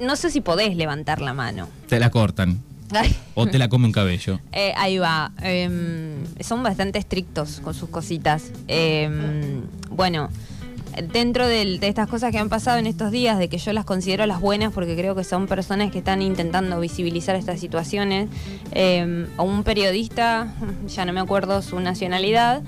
no 0.00 0.16
sé 0.16 0.30
si 0.30 0.40
podés 0.40 0.76
levantar 0.76 1.20
la 1.20 1.34
mano. 1.34 1.68
Te 1.88 1.98
la 1.98 2.10
cortan. 2.10 2.60
O 3.34 3.46
te 3.46 3.58
la 3.58 3.68
come 3.68 3.86
un 3.86 3.92
cabello. 3.92 4.40
Eh, 4.52 4.72
ahí 4.76 4.98
va. 4.98 5.32
Em, 5.42 6.24
son 6.40 6.62
bastante 6.62 6.98
estrictos 6.98 7.60
con 7.60 7.74
sus 7.74 7.88
cositas. 7.88 8.52
Em, 8.68 9.62
bueno, 9.90 10.28
dentro 11.12 11.48
de, 11.48 11.78
estas 11.82 12.08
cosas 12.08 12.30
que 12.30 12.38
han 12.38 12.48
pasado 12.48 12.78
en 12.78 12.86
estos 12.86 13.10
días, 13.10 13.38
de 13.38 13.48
que 13.48 13.58
yo 13.58 13.72
las 13.72 13.84
considero 13.84 14.26
las 14.26 14.40
buenas 14.40 14.72
porque 14.72 14.94
creo 14.94 15.16
que 15.16 15.24
son 15.24 15.48
personas 15.48 15.90
que 15.90 15.98
están 15.98 16.22
intentando 16.22 16.78
visibilizar 16.78 17.34
estas 17.34 17.58
situaciones, 17.58 18.28
o 19.36 19.42
un 19.42 19.64
periodista, 19.64 20.54
ya 20.86 21.04
no 21.04 21.12
me 21.12 21.20
acuerdo 21.20 21.62
su 21.62 21.80
nacionalidad, 21.80 22.62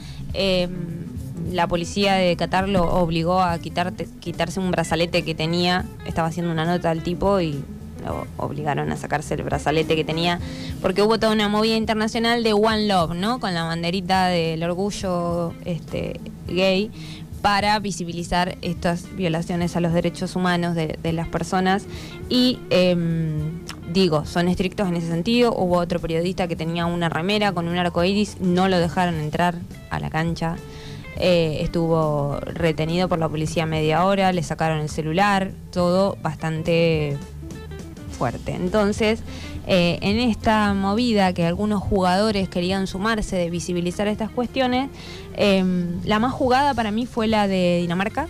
la 1.53 1.67
policía 1.67 2.15
de 2.15 2.37
Qatar 2.37 2.69
lo 2.69 2.85
obligó 2.85 3.41
a 3.41 3.59
quitarte, 3.59 4.09
quitarse 4.21 4.61
un 4.61 4.71
brazalete 4.71 5.23
que 5.23 5.35
tenía. 5.35 5.85
Estaba 6.07 6.29
haciendo 6.29 6.53
una 6.53 6.65
nota 6.65 6.91
al 6.91 7.03
tipo 7.03 7.41
y 7.41 7.63
lo 8.05 8.27
obligaron 8.37 8.91
a 8.93 8.97
sacarse 8.97 9.35
el 9.35 9.43
brazalete 9.43 9.97
que 9.97 10.05
tenía, 10.05 10.39
porque 10.81 11.03
hubo 11.03 11.19
toda 11.19 11.33
una 11.33 11.49
movida 11.49 11.77
internacional 11.77 12.43
de 12.43 12.53
One 12.53 12.87
Love, 12.87 13.15
¿no? 13.15 13.41
Con 13.41 13.55
la 13.55 13.65
banderita 13.65 14.27
del 14.29 14.63
orgullo 14.63 15.55
este, 15.65 16.21
gay 16.47 16.91
para 17.43 17.79
visibilizar 17.79 18.59
estas 18.63 19.15
violaciones 19.15 19.77
a 19.77 19.81
los 19.81 19.93
derechos 19.93 20.35
humanos 20.35 20.75
de, 20.75 21.13
las 21.13 21.29
personas. 21.29 21.85
Y 22.29 22.59
em, 22.71 23.61
digo, 23.93 24.25
son 24.25 24.49
estrictos 24.49 24.89
en 24.89 24.97
ese 24.97 25.09
sentido. 25.09 25.55
Hubo 25.55 25.79
otro 25.79 26.01
periodista 26.01 26.49
que 26.49 26.57
tenía 26.57 26.87
una 26.87 27.09
remera 27.09 27.53
con 27.53 27.69
un 27.69 27.77
arco 27.77 28.03
iris, 28.03 28.41
no 28.41 28.69
lo 28.69 28.79
dejaron 28.79 29.15
entrar 29.17 29.55
a 29.91 30.01
la 30.01 30.11
cancha. 30.11 30.57
Eh, 31.19 31.59
estuvo 31.63 32.39
retenido 32.41 33.09
por 33.09 33.19
la 33.19 33.29
policía 33.29 33.65
media 33.65 34.05
hora, 34.05 34.33
le 34.33 34.43
sacaron 34.43 34.81
el 34.81 34.91
celular, 34.91 35.53
todo 35.71 36.19
bastante 36.23 37.17
fuerte. 38.17 38.53
Entonces, 38.53 39.21
eh, 39.67 39.99
en 40.03 40.19
esta 40.19 40.75
movida 40.75 41.33
que 41.33 41.47
algunos 41.47 41.83
jugadores 41.83 42.49
querían 42.49 42.87
sumarse 42.87 43.37
de 43.37 43.51
visibilizar 43.51 44.09
estas 44.09 44.31
cuestiones, 44.31 44.91
em, 45.35 46.01
la 46.05 46.19
más 46.19 46.33
jugada 46.33 46.75
para 46.75 46.91
mí 46.91 47.07
fue 47.07 47.29
la 47.29 47.49
de 47.49 47.79
Dinamarca, 47.81 48.27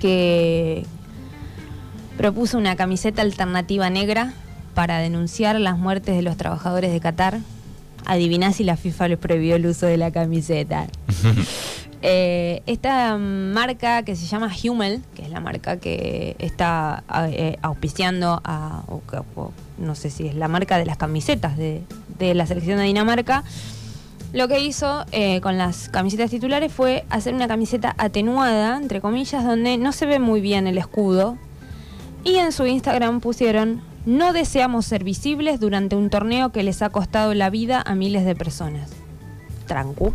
que 0.00 0.84
propuso 2.16 2.58
una 2.58 2.76
camiseta 2.76 3.22
alternativa 3.22 3.88
negra 3.88 4.34
para 4.74 4.98
denunciar 4.98 5.58
las 5.58 5.78
muertes 5.78 6.14
de 6.14 6.22
los 6.22 6.36
trabajadores 6.36 6.92
de 6.92 7.00
Qatar 7.00 7.40
Adiviná 8.10 8.52
si 8.52 8.64
la 8.64 8.76
FIFA 8.76 9.06
les 9.06 9.18
prohibió 9.18 9.54
el 9.54 9.66
uso 9.66 9.86
de 9.86 9.96
la 9.96 10.10
camiseta. 10.10 10.86
Eh, 12.02 12.62
esta 12.64 13.18
marca 13.18 14.04
que 14.04 14.16
se 14.16 14.24
llama 14.24 14.50
Hummel, 14.50 15.02
que 15.14 15.20
es 15.20 15.28
la 15.28 15.40
marca 15.40 15.76
que 15.76 16.34
está 16.38 17.04
eh, 17.28 17.58
auspiciando 17.60 18.40
a, 18.42 18.84
no 19.76 19.94
sé 19.94 20.08
si 20.08 20.26
es 20.26 20.34
la 20.34 20.48
marca 20.48 20.78
de 20.78 20.86
las 20.86 20.96
camisetas 20.96 21.58
de, 21.58 21.84
la 22.18 22.46
selección 22.46 22.78
de 22.78 22.84
Dinamarca, 22.84 23.44
lo 24.32 24.48
que 24.48 24.60
hizo 24.60 25.04
eh, 25.12 25.42
con 25.42 25.58
las 25.58 25.90
camisetas 25.90 26.30
titulares 26.30 26.72
fue 26.72 27.04
hacer 27.10 27.34
una 27.34 27.48
camiseta 27.48 27.94
atenuada, 27.98 28.78
entre 28.78 29.02
comillas, 29.02 29.44
donde 29.44 29.76
no 29.76 29.92
se 29.92 30.06
ve 30.06 30.20
muy 30.20 30.40
bien 30.40 30.66
el 30.66 30.78
escudo. 30.78 31.36
Y 32.24 32.36
en 32.36 32.52
su 32.52 32.64
Instagram 32.64 33.20
pusieron 33.20 33.82
no 34.10 34.32
deseamos 34.32 34.86
ser 34.86 35.04
visibles 35.04 35.60
durante 35.60 35.94
un 35.94 36.10
torneo 36.10 36.50
que 36.50 36.64
les 36.64 36.82
ha 36.82 36.90
costado 36.90 37.32
la 37.32 37.48
vida 37.48 37.80
a 37.80 37.94
miles 37.94 38.24
de 38.24 38.34
personas. 38.34 38.90
Trancu. 39.68 40.12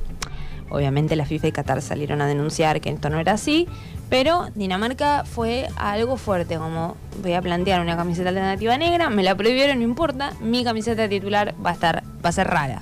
Obviamente 0.70 1.16
la 1.16 1.26
FIFA 1.26 1.48
y 1.48 1.52
Qatar 1.54 1.82
salieron 1.82 2.22
a 2.22 2.28
denunciar 2.28 2.82
que 2.82 2.90
esto 2.90 3.10
no 3.10 3.22
era 3.22 3.32
así, 3.32 3.70
pero 4.10 4.50
Dinamarca 4.54 5.24
fue 5.24 5.70
algo 5.78 6.18
fuerte, 6.18 6.58
como 6.58 6.98
voy 7.24 7.34
a 7.34 7.42
plantear 7.42 7.80
una 7.80 7.96
camiseta 7.96 8.30
alternativa 8.30 8.78
negra, 8.78 9.10
me 9.10 9.24
la 9.24 9.34
prohibieron, 9.34 9.78
no 9.78 9.86
importa, 9.86 10.34
mi 10.42 10.66
camiseta 10.66 11.08
titular 11.08 11.56
va 11.66 11.70
a 11.70 11.74
estar, 11.74 12.04
va 12.24 12.30
a 12.30 12.34
ser 12.34 12.48
rara. 12.48 12.82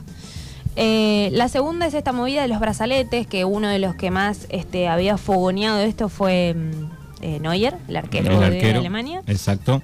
Eh, 0.75 1.29
la 1.33 1.47
segunda 1.47 1.85
es 1.85 1.93
esta 1.93 2.11
movida 2.11 2.41
de 2.41 2.47
los 2.47 2.59
brazaletes, 2.59 3.27
que 3.27 3.45
uno 3.45 3.67
de 3.67 3.77
los 3.77 3.93
que 3.93 4.09
más 4.09 4.47
este, 4.49 4.87
había 4.87 5.17
fogoneado 5.17 5.79
esto 5.81 6.09
fue 6.09 6.55
mm, 6.55 7.21
eh, 7.21 7.39
Neuer, 7.39 7.75
el 7.87 7.97
arquero, 7.97 8.31
el 8.31 8.43
arquero 8.43 8.73
de 8.73 8.79
Alemania. 8.79 9.21
Exacto. 9.27 9.83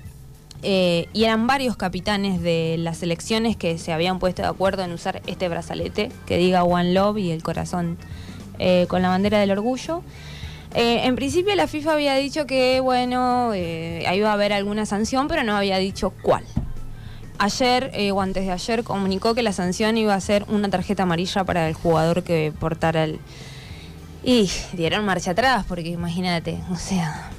Eh, 0.62 1.08
y 1.14 1.24
eran 1.24 1.48
varios 1.48 1.78
capitanes 1.78 2.42
de 2.42 2.76
las 2.80 3.02
elecciones 3.02 3.56
que 3.56 3.78
se 3.78 3.94
habían 3.94 4.20
puesto 4.20 4.42
de 4.42 4.50
acuerdo 4.50 4.84
en 4.84 4.92
usar 4.92 5.22
este 5.26 5.48
brazalete 5.48 6.12
que 6.26 6.38
diga 6.38 6.64
One 6.64 6.92
Love 6.94 7.18
y 7.20 7.32
el 7.32 7.42
corazón 7.44 7.98
eh, 8.58 8.86
con 8.90 9.02
la 9.02 9.08
bandera 9.10 9.40
del 9.40 9.52
orgullo. 9.52 10.04
Eh, 10.76 11.06
en 11.06 11.16
principio 11.16 11.56
la 11.56 11.68
FIFA 11.68 11.94
había 11.94 12.16
dicho 12.16 12.46
que, 12.46 12.82
bueno, 12.82 13.56
iba 13.56 14.30
a 14.30 14.34
haber 14.34 14.52
alguna 14.52 14.86
sanción, 14.86 15.28
pero 15.28 15.44
no 15.44 15.56
había 15.56 15.78
dicho 15.78 16.12
cuál. 16.22 16.44
Ayer, 17.38 17.94
o 18.12 18.22
antes 18.22 18.46
de 18.46 18.52
ayer, 18.52 18.84
comunicó 18.84 19.34
que 19.34 19.44
la 19.44 19.54
sanción 19.54 19.98
iba 19.98 20.14
a 20.14 20.20
ser 20.20 20.46
una 20.50 20.70
tarjeta 20.70 21.04
amarilla 21.04 21.46
para 21.46 21.70
el 21.70 21.74
jugador 21.74 22.24
que 22.24 22.52
portara 22.60 23.06
el... 23.06 23.20
Y 24.26 24.52
dieron 24.74 25.06
marcha 25.06 25.32
atrás, 25.32 25.66
porque 25.66 25.88
imagínate, 25.88 26.60
o 26.70 26.76
sea, 26.76 27.32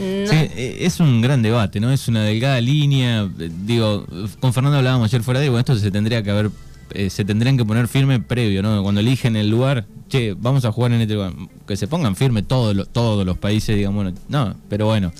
Sí, 0.00 0.36
e, 0.36 0.78
es 0.80 0.98
un 1.00 1.20
gran 1.20 1.42
debate, 1.42 1.80
¿no? 1.80 1.90
Es 1.92 2.08
una 2.08 2.24
delgada 2.24 2.60
línea. 2.60 3.28
Digo, 3.64 4.06
con 4.40 4.52
Fernando 4.52 4.78
hablábamos 4.78 5.06
ayer 5.06 5.22
fuera 5.22 5.40
de, 5.40 5.48
bueno, 5.48 5.60
esto 5.60 5.76
se 5.76 5.90
tendría 5.90 6.22
que 6.22 6.30
haber 6.30 6.50
eh, 6.92 7.08
se 7.08 7.24
tendrían 7.24 7.56
que 7.56 7.64
poner 7.64 7.86
firme 7.88 8.20
previo, 8.20 8.62
¿no? 8.62 8.82
Cuando 8.82 9.00
eligen 9.00 9.36
el 9.36 9.48
lugar, 9.48 9.86
che, 10.08 10.34
vamos 10.36 10.64
a 10.64 10.72
jugar 10.72 10.92
en 10.92 11.00
este 11.02 11.14
lugar. 11.14 11.32
Que 11.66 11.76
se 11.76 11.86
pongan 11.86 12.16
firme 12.16 12.42
todos 12.42 12.74
los, 12.74 12.88
todos 12.88 13.24
los 13.24 13.38
países, 13.38 13.76
digamos, 13.76 14.12
no, 14.28 14.54
pero 14.68 14.86
bueno. 14.86 15.12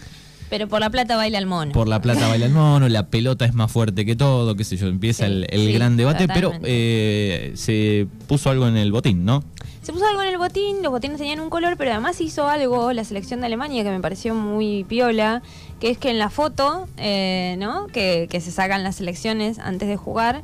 Pero 0.50 0.66
por 0.69 0.80
la 0.80 0.90
plata 0.90 1.16
baila 1.16 1.38
el 1.38 1.47
mono. 1.47 1.73
Por 1.73 1.88
la 1.88 2.02
plata 2.02 2.26
baila 2.28 2.47
el 2.47 2.52
mono, 2.52 2.88
la 2.88 3.07
pelota 3.07 3.45
es 3.45 3.54
más 3.54 3.71
fuerte 3.71 4.04
que 4.04 4.16
todo, 4.16 4.57
qué 4.57 4.64
sé 4.64 4.76
yo, 4.76 4.88
empieza 4.88 5.26
el, 5.26 5.73
gran 5.73 5.97
debate, 5.97 6.26
pero 6.26 6.52
eh, 6.64 7.52
se 7.54 8.09
puso 8.26 8.50
algo 8.50 8.66
en 8.66 8.76
el 8.76 8.90
botín, 8.90 9.25
¿no? 9.25 9.45
Se 9.83 9.92
puso 9.92 10.07
algo 10.07 10.23
en 10.23 10.28
el 10.28 10.38
botín, 10.38 10.83
los 10.83 10.90
botines 10.90 11.19
tenían 11.19 11.40
un 11.40 11.49
color, 11.49 11.76
pero 11.78 11.92
además 11.92 12.21
hizo 12.21 12.49
algo 12.49 12.92
la 12.92 13.04
selección 13.04 13.40
de 13.40 13.47
Alemania 13.47 13.83
que 13.83 13.90
me 13.90 14.00
pareció 14.00 14.35
muy 14.35 14.85
piola, 14.85 15.40
que 15.78 15.90
es 15.90 15.99
que 15.99 16.11
en 16.11 16.19
la 16.19 16.30
foto, 16.30 16.87
eh, 16.99 17.54
¿no? 17.59 17.87
Que, 17.87 18.26
que 18.30 18.40
se 18.40 18.50
sacan 18.50 18.83
las 18.83 18.97
selecciones 18.97 19.59
antes 19.59 19.88
de 19.88 19.97
jugar, 19.97 20.42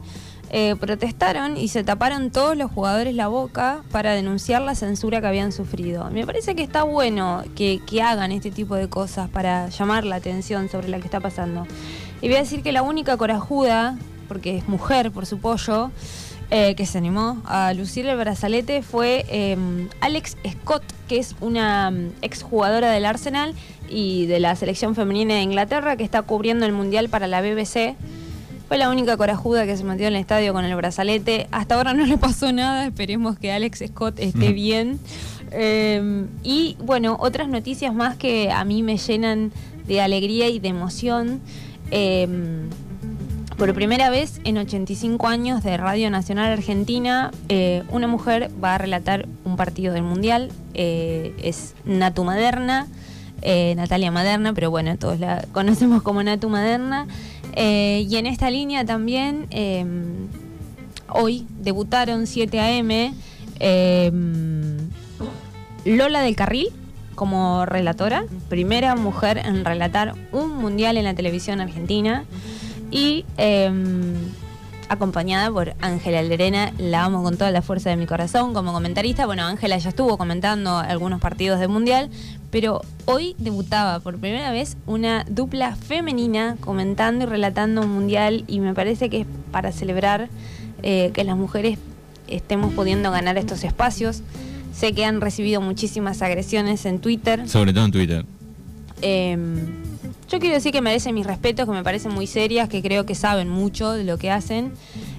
eh, 0.50 0.76
protestaron 0.78 1.56
y 1.56 1.68
se 1.68 1.82
taparon 1.82 2.30
todos 2.30 2.56
los 2.56 2.70
jugadores 2.70 3.14
la 3.14 3.26
boca 3.26 3.82
para 3.90 4.12
denunciar 4.12 4.62
la 4.62 4.74
censura 4.74 5.20
que 5.20 5.26
habían 5.26 5.50
sufrido. 5.50 6.08
Me 6.10 6.24
parece 6.24 6.54
que 6.54 6.62
está 6.62 6.84
bueno 6.84 7.42
que, 7.56 7.80
hagan 8.02 8.30
este 8.30 8.50
tipo 8.50 8.76
de 8.76 8.88
cosas 8.88 9.28
para 9.28 9.68
llamar 9.68 10.04
la 10.04 10.16
atención 10.16 10.68
sobre 10.68 10.88
lo 10.88 10.98
que 10.98 11.06
está 11.06 11.18
pasando. 11.18 11.66
Y 12.22 12.28
voy 12.28 12.36
a 12.36 12.40
decir 12.40 12.62
que 12.62 12.70
la 12.72 12.82
única 12.82 13.16
corajuda, 13.16 13.98
porque 14.28 14.58
es 14.58 14.68
mujer 14.68 15.10
por 15.10 15.26
su 15.26 15.38
pollo, 15.40 15.90
eh, 16.50 16.76
que 16.76 16.86
se 16.86 16.98
animó 16.98 17.42
a 17.44 17.72
lucir 17.72 18.06
el 18.06 18.16
brazalete 18.16 18.82
fue 18.82 19.26
em, 19.28 19.88
Alex 20.00 20.36
Scott, 20.48 20.84
que 21.08 21.18
es 21.18 21.34
una 21.40 21.90
mm, 21.90 22.12
exjugadora 22.22 22.92
del 22.92 23.04
Arsenal 23.04 23.52
y 23.88 24.26
de 24.26 24.38
la 24.38 24.54
selección 24.54 24.94
femenina 24.94 25.34
de 25.34 25.40
Inglaterra 25.40 25.96
que 25.96 26.04
está 26.04 26.22
cubriendo 26.22 26.64
el 26.64 26.72
Mundial 26.72 27.08
para 27.08 27.26
la 27.26 27.40
BBC. 27.40 27.96
Fue 28.68 28.78
la 28.78 28.90
única 28.90 29.16
corajuda 29.16 29.64
que 29.64 29.76
se 29.76 29.84
metió 29.84 30.08
en 30.08 30.14
el 30.14 30.20
estadio 30.20 30.52
con 30.52 30.64
el 30.64 30.74
brazalete. 30.74 31.46
Hasta 31.52 31.76
ahora 31.76 31.94
no 31.94 32.04
le 32.04 32.18
pasó 32.18 32.52
nada. 32.52 32.86
Esperemos 32.86 33.38
que 33.38 33.52
Alex 33.52 33.84
Scott 33.88 34.18
esté 34.18 34.52
bien. 34.52 34.98
Em, 35.52 36.26
y 36.42 36.76
bueno, 36.80 37.16
otras 37.20 37.48
noticias 37.48 37.94
más 37.94 38.16
que 38.16 38.50
a 38.50 38.64
mí 38.64 38.82
me 38.82 38.96
llenan 38.98 39.52
de 39.86 40.00
alegría 40.00 40.48
y 40.48 40.58
de 40.58 40.68
emoción. 40.68 41.40
Em, 41.92 42.68
por 43.56 43.72
primera 43.72 44.10
vez 44.10 44.40
en 44.44 44.58
85 44.58 45.28
años 45.28 45.62
de 45.62 45.76
Radio 45.76 46.10
Nacional 46.10 46.52
Argentina, 46.52 47.30
eh, 47.48 47.84
una 47.90 48.06
mujer 48.06 48.50
va 48.62 48.74
a 48.74 48.78
relatar 48.78 49.26
un 49.44 49.56
partido 49.56 49.94
del 49.94 50.02
Mundial. 50.02 50.50
Eh, 50.74 51.34
es 51.42 51.74
Natu 51.86 52.24
Maderna, 52.24 52.86
eh, 53.40 53.74
Natalia 53.76 54.10
Maderna, 54.10 54.52
pero 54.52 54.70
bueno, 54.70 54.96
todos 54.98 55.20
la 55.20 55.46
conocemos 55.52 56.02
como 56.02 56.22
Natu 56.22 56.50
Maderna. 56.50 57.06
Eh, 57.56 58.06
y 58.08 58.16
en 58.16 58.26
esta 58.26 58.50
línea 58.50 58.84
también, 58.84 59.46
em, 59.50 60.28
hoy 61.08 61.46
debutaron 61.58 62.26
7 62.26 62.60
AM 62.60 63.14
em, 63.58 64.76
Lola 65.86 66.20
del 66.20 66.36
Carril 66.36 66.68
como 67.14 67.64
relatora, 67.64 68.24
primera 68.50 68.94
mujer 68.94 69.38
en 69.38 69.64
relatar 69.64 70.14
un 70.32 70.58
mundial 70.58 70.98
en 70.98 71.04
la 71.04 71.14
televisión 71.14 71.62
argentina. 71.62 72.24
Y 72.90 73.24
em, 73.38 74.14
acompañada 74.88 75.50
por 75.50 75.74
Ángela 75.80 76.22
Lerena, 76.22 76.72
la 76.78 77.04
amo 77.04 77.22
con 77.22 77.36
toda 77.36 77.50
la 77.50 77.62
fuerza 77.62 77.90
de 77.90 77.96
mi 77.96 78.06
corazón 78.06 78.54
como 78.54 78.72
comentarista. 78.72 79.26
Bueno, 79.26 79.44
Ángela 79.44 79.78
ya 79.78 79.88
estuvo 79.90 80.16
comentando 80.16 80.78
algunos 80.78 81.20
partidos 81.20 81.60
del 81.60 81.68
Mundial, 81.68 82.10
pero 82.50 82.82
hoy 83.04 83.34
debutaba 83.38 84.00
por 84.00 84.18
primera 84.18 84.50
vez 84.52 84.76
una 84.86 85.24
dupla 85.28 85.76
femenina 85.76 86.56
comentando 86.60 87.24
y 87.24 87.28
relatando 87.28 87.82
un 87.82 87.90
mundial 87.90 88.44
y 88.46 88.60
me 88.60 88.74
parece 88.74 89.10
que 89.10 89.22
es 89.22 89.26
para 89.50 89.72
celebrar 89.72 90.28
eh, 90.82 91.10
que 91.12 91.24
las 91.24 91.36
mujeres 91.36 91.78
estemos 92.28 92.72
pudiendo 92.74 93.10
ganar 93.10 93.38
estos 93.38 93.64
espacios. 93.64 94.22
Sé 94.72 94.92
que 94.92 95.04
han 95.04 95.20
recibido 95.20 95.60
muchísimas 95.60 96.22
agresiones 96.22 96.84
en 96.84 97.00
Twitter. 97.00 97.48
Sobre 97.48 97.72
todo 97.72 97.86
en 97.86 97.92
Twitter. 97.92 98.26
Em, 99.02 99.66
yo 100.28 100.38
quiero 100.40 100.54
decir 100.54 100.72
que 100.72 100.80
merecen 100.80 101.14
mis 101.14 101.26
respetos, 101.26 101.66
que 101.66 101.72
me 101.72 101.82
parecen 101.82 102.12
muy 102.12 102.26
serias, 102.26 102.68
que 102.68 102.82
creo 102.82 103.06
que 103.06 103.14
saben 103.14 103.48
mucho 103.48 103.92
de 103.92 104.04
lo 104.04 104.18
que 104.18 104.30
hacen. 104.30 104.72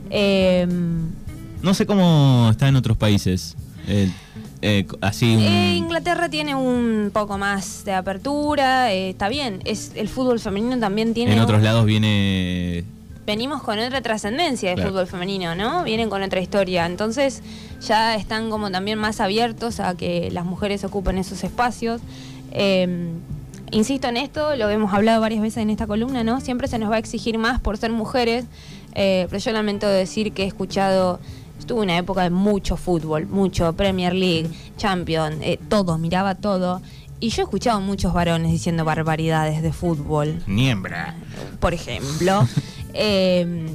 Em, 0.10 1.10
no 1.62 1.74
sé 1.74 1.86
cómo 1.86 2.50
está 2.52 2.68
en 2.68 2.76
otros 2.76 2.98
países. 2.98 3.56
Eh, 3.88 4.12
eh, 4.62 4.88
así 5.02 5.38
eh, 5.40 5.76
Inglaterra 5.76 6.30
tiene 6.30 6.56
un 6.56 7.12
poco 7.14 7.38
más 7.38 7.86
de 7.86 7.94
apertura, 7.94 8.92
eh, 8.92 9.12
está 9.12 9.30
bien. 9.30 9.62
Es 9.66 9.92
el 9.96 10.10
fútbol 10.10 10.40
femenino 10.40 10.78
también 10.80 11.14
tiene. 11.14 11.34
En 11.34 11.40
otros 11.40 11.62
lados 11.62 11.86
viene. 11.86 12.84
Venimos 13.26 13.62
con 13.62 13.78
otra 13.78 14.02
trascendencia 14.02 14.74
del 14.74 14.88
fútbol 14.88 15.06
femenino, 15.06 15.54
¿no? 15.54 15.84
Vienen 15.84 16.10
con 16.10 16.24
otra 16.24 16.40
historia. 16.40 16.86
Entonces 16.86 17.44
ya 17.86 18.16
están 18.16 18.50
como 18.50 18.72
también 18.72 18.98
más 18.98 19.20
abiertos 19.20 19.82
a 19.82 19.96
que 19.98 20.30
las 20.32 20.46
mujeres 20.46 20.86
ocupen 20.86 21.18
esos 21.18 21.44
espacios. 21.44 22.02
Em, 22.52 23.20
insisto 23.72 24.08
en 24.08 24.18
esto, 24.18 24.56
lo 24.56 24.70
hemos 24.70 24.94
hablado 24.94 25.22
varias 25.22 25.42
veces 25.42 25.58
en 25.58 25.70
esta 25.70 25.88
columna, 25.88 26.24
¿no? 26.24 26.42
Siempre 26.42 26.68
se 26.68 26.80
nos 26.80 26.92
va 26.92 26.96
a 26.96 27.00
exigir 27.00 27.38
más 27.38 27.60
por 27.60 27.78
ser 27.78 27.92
mujeres. 27.92 28.46
pero 28.94 29.38
yo 29.38 29.52
lamento 29.52 29.88
decir 29.88 30.32
que 30.34 30.44
he 30.44 30.48
escuchado 30.48 31.20
Tuve 31.68 31.82
una 31.82 31.98
época 31.98 32.24
de 32.24 32.30
mucho 32.30 32.78
fútbol, 32.78 33.28
mucho 33.28 33.74
Premier 33.74 34.14
League, 34.14 34.50
Champions, 34.78 35.38
eh, 35.42 35.60
todo, 35.68 35.98
miraba 35.98 36.36
todo. 36.36 36.82
Y 37.20 37.30
yo 37.30 37.42
he 37.42 37.44
escuchado 37.44 37.82
muchos 37.82 38.14
varones 38.14 38.52
diciendo 38.52 38.86
barbaridades 38.86 39.62
de 39.62 39.74
fútbol. 39.74 40.42
Niembra. 40.48 41.16
Por 41.60 41.74
ejemplo. 41.74 42.48
Em, 43.00 43.68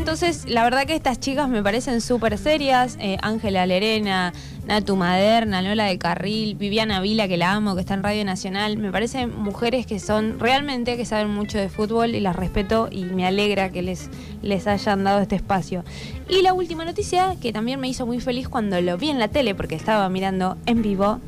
entonces, 0.00 0.46
la 0.48 0.64
verdad 0.64 0.86
que 0.86 0.94
estas 0.94 1.20
chicas 1.20 1.46
me 1.50 1.62
parecen 1.62 2.00
súper 2.00 2.38
serias. 2.38 2.96
Eh, 3.00 3.18
Ángela 3.20 3.66
Lerena, 3.66 4.32
Natu 4.66 4.96
Maderna, 4.96 5.60
Lola 5.60 5.84
de 5.84 5.98
Carril, 5.98 6.54
Viviana 6.54 7.02
Vila, 7.02 7.28
que 7.28 7.36
la 7.36 7.52
amo, 7.52 7.74
que 7.74 7.82
está 7.82 7.92
en 7.94 8.02
Radio 8.02 8.24
Nacional. 8.24 8.78
Me 8.78 8.90
parecen 8.90 9.38
mujeres 9.38 9.84
que 9.84 10.00
son 10.00 10.40
realmente 10.40 10.96
que 10.96 11.04
saben 11.04 11.28
mucho 11.28 11.58
de 11.58 11.68
fútbol 11.68 12.14
y 12.14 12.20
las 12.20 12.34
respeto 12.34 12.88
y 12.90 13.04
me 13.04 13.26
alegra 13.26 13.68
que 13.68 13.82
les, 13.82 14.08
les 14.40 14.66
hayan 14.66 15.04
dado 15.04 15.20
este 15.20 15.36
espacio. 15.36 15.84
Y 16.30 16.40
la 16.40 16.54
última 16.54 16.86
noticia, 16.86 17.36
que 17.38 17.52
también 17.52 17.78
me 17.78 17.86
hizo 17.86 18.06
muy 18.06 18.20
feliz 18.20 18.48
cuando 18.48 18.80
lo 18.80 18.96
vi 18.96 19.10
en 19.10 19.18
la 19.18 19.28
tele, 19.28 19.54
porque 19.54 19.74
estaba 19.74 20.08
mirando 20.08 20.56
en 20.64 20.80
vivo, 20.80 21.20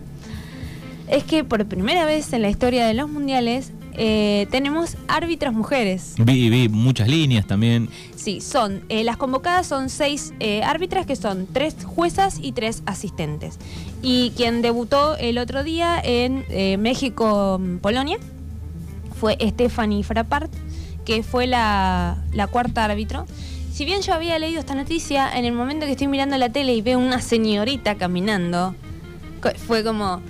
es 1.08 1.24
que 1.24 1.44
por 1.44 1.66
primera 1.66 2.06
vez 2.06 2.32
en 2.32 2.40
la 2.40 2.48
historia 2.48 2.86
de 2.86 2.94
los 2.94 3.10
mundiales 3.10 3.70
eh, 3.94 4.46
tenemos 4.50 4.96
árbitras 5.08 5.52
mujeres. 5.52 6.14
Vi, 6.18 6.48
vi 6.48 6.68
muchas 6.68 7.08
líneas 7.08 7.46
también. 7.46 7.88
Sí, 8.16 8.40
son 8.40 8.82
eh, 8.88 9.04
las 9.04 9.16
convocadas 9.16 9.66
son 9.66 9.90
seis 9.90 10.32
eh, 10.40 10.62
árbitras 10.62 11.06
que 11.06 11.16
son 11.16 11.46
tres 11.52 11.76
juezas 11.84 12.38
y 12.40 12.52
tres 12.52 12.82
asistentes. 12.86 13.58
Y 14.02 14.32
quien 14.36 14.62
debutó 14.62 15.16
el 15.16 15.38
otro 15.38 15.62
día 15.62 16.00
en 16.02 16.44
México-Polonia 16.82 18.18
fue 19.18 19.36
Stephanie 19.40 20.02
Frappart, 20.02 20.52
que 21.04 21.22
fue 21.22 21.46
la, 21.46 22.16
la 22.32 22.46
cuarta 22.46 22.84
árbitro. 22.84 23.26
Si 23.72 23.84
bien 23.84 24.02
yo 24.02 24.12
había 24.12 24.38
leído 24.38 24.60
esta 24.60 24.74
noticia, 24.74 25.36
en 25.38 25.44
el 25.44 25.52
momento 25.52 25.86
que 25.86 25.92
estoy 25.92 26.08
mirando 26.08 26.36
la 26.36 26.50
tele 26.50 26.74
y 26.74 26.82
veo 26.82 26.98
una 26.98 27.20
señorita 27.20 27.94
caminando, 27.94 28.74
fue 29.66 29.82
como 29.82 30.20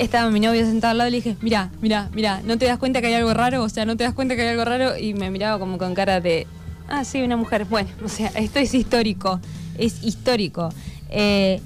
estaba 0.00 0.30
mi 0.30 0.40
novio 0.40 0.64
sentado 0.64 0.92
al 0.92 0.98
lado 0.98 1.08
y 1.08 1.10
le 1.12 1.16
dije, 1.18 1.36
mira, 1.42 1.70
mira, 1.82 2.08
mira, 2.14 2.40
¿no 2.44 2.56
te 2.56 2.64
das 2.64 2.78
cuenta 2.78 3.00
que 3.00 3.08
hay 3.08 3.14
algo 3.14 3.34
raro? 3.34 3.62
O 3.62 3.68
sea, 3.68 3.84
¿no 3.84 3.96
te 3.96 4.04
das 4.04 4.14
cuenta 4.14 4.34
que 4.34 4.42
hay 4.42 4.48
algo 4.48 4.64
raro? 4.64 4.96
Y 4.96 5.14
me 5.14 5.30
miraba 5.30 5.58
como 5.58 5.76
con 5.76 5.94
cara 5.94 6.20
de, 6.20 6.46
ah, 6.88 7.04
sí, 7.04 7.22
una 7.22 7.36
mujer. 7.36 7.66
Bueno, 7.66 7.90
o 8.02 8.08
sea, 8.08 8.28
esto 8.34 8.58
es 8.58 8.72
histórico, 8.74 9.40
es 9.76 10.02
histórico. 10.02 10.70
Eh, 11.10 11.60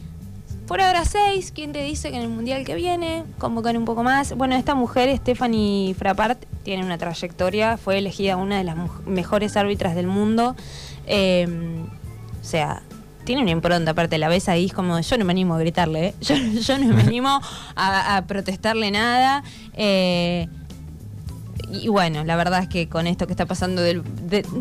por 0.67 0.81
ahora 0.81 1.05
seis, 1.05 1.53
¿quién 1.55 1.73
te 1.73 1.83
dice 1.83 2.11
que 2.11 2.17
en 2.17 2.23
el 2.23 2.29
mundial 2.29 2.65
que 2.65 2.75
viene 2.75 3.25
convocan 3.39 3.77
un 3.77 3.85
poco 3.85 4.03
más? 4.03 4.35
Bueno, 4.35 4.57
esta 4.57 4.75
mujer, 4.75 5.17
Stephanie 5.17 5.95
Frappart, 5.95 6.43
tiene 6.65 6.85
una 6.85 6.99
trayectoria, 6.99 7.77
fue 7.77 7.99
elegida 7.99 8.37
una 8.37 8.59
de 8.59 8.65
las 8.65 8.77
mejores 9.07 9.57
árbitras 9.57 9.95
del 9.95 10.07
mundo. 10.07 10.57
Eh, 11.07 11.47
o 12.41 12.45
sea, 12.45 12.83
tiene 13.25 13.43
una 13.43 13.51
impronta, 13.51 13.93
aparte 13.93 14.19
la 14.19 14.29
ves 14.29 14.49
ahí, 14.49 14.67
es 14.67 14.73
como, 14.73 15.01
yo 15.01 15.19
no 15.19 15.25
me 15.25 15.33
animo 15.33 15.55
a 15.55 15.59
gritarle, 15.59 16.09
¿eh? 16.09 16.15
yo, 16.21 16.79
no 16.79 16.95
me 16.95 17.03
animo 17.03 17.41
a, 17.77 18.25
protestarle 18.27 18.91
nada. 18.91 19.43
Eh, 19.75 20.49
y 21.83 21.89
bueno, 21.89 22.25
la 22.25 22.37
verdad 22.37 22.63
es 22.63 22.69
que 22.69 22.89
con 22.89 23.07
esto 23.07 23.27
que 23.27 23.33
está 23.33 23.47
pasando 23.47 23.83
del, 23.83 24.03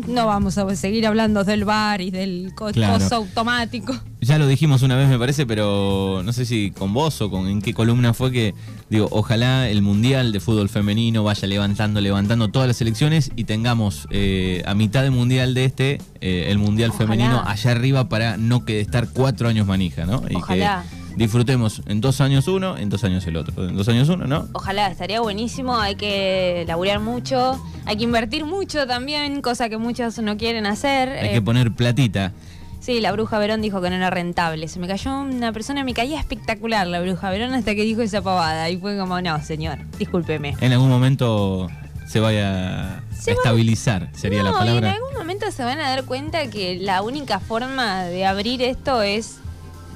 no 0.06 0.26
vamos 0.26 0.58
a 0.58 0.76
seguir 0.76 1.06
hablando 1.06 1.44
del 1.44 1.64
bar 1.64 2.00
y 2.00 2.10
del 2.10 2.52
coso 2.54 3.14
automático. 3.14 3.94
Ya 4.20 4.38
lo 4.38 4.46
dijimos 4.46 4.82
una 4.82 4.96
vez 4.96 5.08
me 5.08 5.18
parece, 5.18 5.46
pero 5.46 6.22
no 6.24 6.32
sé 6.32 6.46
si 6.46 6.70
con 6.70 6.94
vos 6.94 7.20
o 7.20 7.30
con 7.30 7.46
en 7.46 7.60
qué 7.60 7.74
columna 7.74 8.14
fue 8.14 8.32
que 8.32 8.54
digo, 8.88 9.08
ojalá 9.10 9.68
el 9.68 9.82
mundial 9.82 10.32
de 10.32 10.40
fútbol 10.40 10.68
femenino 10.68 11.24
vaya 11.24 11.46
levantando, 11.46 12.00
levantando 12.00 12.48
todas 12.48 12.66
las 12.66 12.76
selecciones 12.78 13.30
y 13.36 13.44
tengamos 13.44 14.08
eh, 14.10 14.62
a 14.66 14.74
mitad 14.74 15.02
del 15.02 15.10
mundial 15.10 15.54
de 15.54 15.64
este 15.66 16.00
el 16.20 16.56
mundial 16.56 16.92
femenino 16.92 17.42
allá 17.44 17.72
arriba 17.72 18.08
para 18.08 18.38
no 18.38 18.64
que 18.64 18.80
estar 18.80 19.08
cuatro 19.10 19.48
años 19.48 19.66
manija, 19.66 20.06
¿no? 20.06 20.22
Ojalá 20.34 20.84
disfrutemos 21.16 21.82
en 21.86 22.00
dos 22.00 22.20
años 22.20 22.48
uno, 22.48 22.76
en 22.76 22.88
dos 22.88 23.04
años 23.04 23.26
el 23.26 23.36
otro. 23.36 23.68
En 23.68 23.76
dos 23.76 23.88
años 23.88 24.08
uno, 24.08 24.26
¿no? 24.26 24.48
Ojalá, 24.52 24.88
estaría 24.88 25.20
buenísimo. 25.20 25.76
Hay 25.78 25.94
que 25.96 26.64
laburar 26.66 27.00
mucho, 27.00 27.60
hay 27.84 27.96
que 27.96 28.04
invertir 28.04 28.44
mucho 28.44 28.86
también, 28.86 29.40
cosa 29.42 29.68
que 29.68 29.78
muchos 29.78 30.18
no 30.18 30.36
quieren 30.36 30.66
hacer. 30.66 31.08
Hay 31.08 31.28
Eh, 31.28 31.32
que 31.32 31.42
poner 31.42 31.72
platita. 31.72 32.32
Sí, 32.80 33.00
la 33.00 33.12
bruja 33.12 33.38
Verón 33.38 33.62
dijo 33.62 33.80
que 33.80 33.88
no 33.88 33.96
era 33.96 34.10
rentable. 34.10 34.68
Se 34.68 34.78
me 34.78 34.86
cayó 34.86 35.18
una 35.20 35.52
persona, 35.52 35.84
me 35.84 35.94
caía 35.94 36.18
espectacular 36.20 36.86
la 36.86 37.00
bruja 37.00 37.30
Verón 37.30 37.54
hasta 37.54 37.74
que 37.74 37.82
dijo 37.82 38.02
esa 38.02 38.20
pavada. 38.20 38.68
Y 38.68 38.76
fue 38.76 38.98
como, 38.98 39.18
no, 39.22 39.42
señor, 39.42 39.78
discúlpeme. 39.98 40.54
En 40.60 40.72
algún 40.72 40.90
momento 40.90 41.68
se 42.06 42.20
vaya 42.20 43.00
Se 43.18 43.30
a 43.30 43.34
estabilizar, 43.34 44.10
sería 44.14 44.42
no, 44.42 44.44
la 44.44 44.50
y 44.50 44.52
en 44.52 44.58
palabra. 44.58 44.92
algún 44.92 45.14
momento 45.16 45.50
se 45.50 45.64
van 45.64 45.80
a 45.80 45.88
dar 45.88 46.04
cuenta 46.04 46.50
que 46.50 46.76
la 46.78 47.00
única 47.00 47.40
forma 47.40 48.02
de 48.04 48.26
abrir 48.26 48.60
esto 48.60 49.00
es 49.00 49.38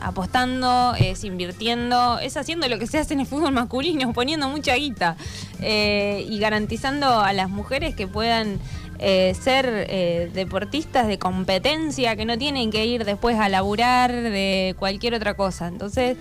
apostando, 0.02 0.94
es 0.98 1.24
invirtiendo, 1.24 2.18
es 2.18 2.36
haciendo 2.36 2.68
lo 2.68 2.78
que 2.78 2.86
se 2.86 2.98
hace 2.98 3.14
en 3.14 3.20
el 3.20 3.26
fútbol 3.26 3.52
masculino, 3.52 4.12
poniendo 4.14 4.48
mucha 4.48 4.74
guita 4.74 5.16
eh, 5.60 6.26
y 6.28 6.38
garantizando 6.38 7.20
a 7.20 7.32
las 7.32 7.50
mujeres 7.50 7.94
que 7.94 8.06
puedan 8.06 8.58
eh, 9.00 9.34
ser 9.40 9.66
eh, 9.68 10.30
deportistas 10.34 11.06
de 11.06 11.18
competencia, 11.18 12.16
que 12.16 12.24
no 12.24 12.36
tienen 12.36 12.70
que 12.70 12.84
ir 12.84 13.04
después 13.04 13.38
a 13.38 13.48
laburar 13.48 14.12
de 14.12 14.74
cualquier 14.78 15.14
otra 15.14 15.34
cosa. 15.34 15.68
Entonces, 15.68 16.16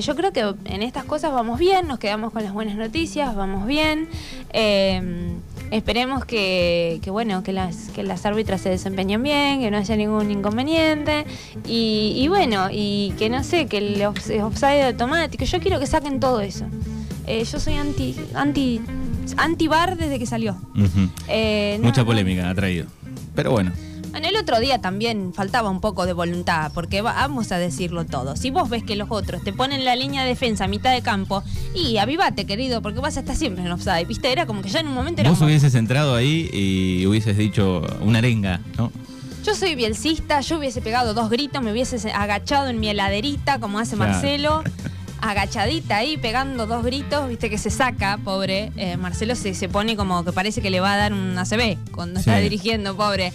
yo 0.00 0.14
creo 0.14 0.32
que 0.32 0.40
en 0.66 0.82
estas 0.82 1.04
cosas 1.04 1.32
vamos 1.32 1.58
bien, 1.58 1.88
nos 1.88 1.98
quedamos 1.98 2.32
con 2.32 2.42
las 2.44 2.52
buenas 2.52 2.76
noticias, 2.76 3.34
vamos 3.34 3.66
bien. 3.66 4.08
Esperemos 5.70 6.24
que, 6.24 6.98
que, 7.02 7.10
bueno, 7.10 7.42
que 7.42 7.52
las, 7.52 7.90
que 7.90 8.02
las 8.02 8.24
árbitras 8.26 8.60
se 8.60 8.70
desempeñen 8.70 9.22
bien, 9.22 9.60
que 9.60 9.70
no 9.70 9.76
haya 9.78 9.96
ningún 9.96 10.30
inconveniente. 10.30 11.26
Y, 11.66 12.14
y 12.16 12.28
bueno, 12.28 12.68
y 12.72 13.12
que 13.18 13.28
no 13.28 13.44
sé, 13.44 13.66
que 13.66 13.78
el 13.78 14.02
off- 14.02 14.30
offside 14.42 14.86
automático, 14.86 15.44
yo 15.44 15.60
quiero 15.60 15.78
que 15.78 15.86
saquen 15.86 16.20
todo 16.20 16.40
eso. 16.40 16.64
Eh, 17.26 17.44
yo 17.44 17.60
soy 17.60 17.74
anti, 17.74 18.16
anti, 18.34 18.80
anti 19.36 19.68
bar 19.68 19.96
desde 19.98 20.18
que 20.18 20.24
salió. 20.26 20.56
Eh, 21.28 21.76
no, 21.80 21.88
Mucha 21.88 22.04
polémica 22.04 22.48
ha 22.48 22.54
traído. 22.54 22.86
Pero 23.34 23.50
bueno, 23.50 23.72
En 24.18 24.24
el 24.24 24.36
otro 24.36 24.58
día 24.58 24.78
también 24.80 25.32
faltaba 25.32 25.70
un 25.70 25.80
poco 25.80 26.04
de 26.04 26.12
voluntad, 26.12 26.72
porque 26.74 27.02
va- 27.02 27.12
vamos 27.12 27.52
a 27.52 27.58
decirlo 27.58 28.04
todo. 28.04 28.34
Si 28.34 28.50
vos 28.50 28.68
ves 28.68 28.82
que 28.82 28.96
los 28.96 29.08
otros 29.12 29.44
te 29.44 29.52
ponen 29.52 29.84
la 29.84 29.94
línea 29.94 30.22
de 30.22 30.28
defensa 30.30 30.64
a 30.64 30.68
mitad 30.68 30.92
de 30.92 31.02
campo, 31.02 31.44
y 31.72 31.98
avivate, 31.98 32.44
querido, 32.44 32.82
porque 32.82 32.98
vas 32.98 33.16
a 33.16 33.20
estar 33.20 33.36
siempre 33.36 33.64
en 33.64 33.70
offside, 33.70 34.06
¿viste? 34.06 34.32
Era 34.32 34.44
como 34.44 34.60
que 34.60 34.70
ya 34.70 34.80
en 34.80 34.88
un 34.88 34.94
momento 34.94 35.20
era 35.20 35.30
vos 35.30 35.38
como- 35.38 35.46
hubieses 35.48 35.74
entrado 35.76 36.16
ahí 36.16 36.50
y 36.52 37.06
hubieses 37.06 37.36
dicho 37.36 37.82
una 38.00 38.18
arenga, 38.18 38.60
¿no? 38.76 38.90
Yo 39.44 39.54
soy 39.54 39.76
bielcista, 39.76 40.40
yo 40.40 40.58
hubiese 40.58 40.80
pegado 40.82 41.14
dos 41.14 41.30
gritos, 41.30 41.62
me 41.62 41.70
hubiese 41.70 42.10
agachado 42.10 42.66
en 42.68 42.80
mi 42.80 42.88
heladerita, 42.88 43.60
como 43.60 43.78
hace 43.78 43.94
Claro. 43.94 44.12
Marcelo. 44.12 44.64
Agachadita 45.20 45.96
ahí, 45.96 46.16
pegando 46.16 46.66
dos 46.66 46.84
gritos, 46.84 47.28
viste 47.28 47.50
que 47.50 47.58
se 47.58 47.70
saca, 47.70 48.18
pobre. 48.24 48.70
Eh, 48.76 48.96
Marcelo 48.96 49.34
se, 49.34 49.52
se 49.54 49.68
pone 49.68 49.96
como 49.96 50.24
que 50.24 50.32
parece 50.32 50.60
que 50.60 50.70
le 50.70 50.80
va 50.80 50.92
a 50.92 50.96
dar 50.96 51.12
un 51.12 51.36
ACB 51.38 51.76
cuando 51.92 52.20
está 52.20 52.36
dirigiendo, 52.38 52.96
pobre. 52.96 53.32